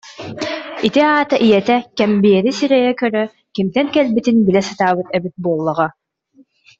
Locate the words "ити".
0.87-0.99